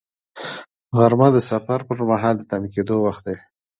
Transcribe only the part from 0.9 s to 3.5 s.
غرمه د سفر پر مهال د تم کېدو وخت دی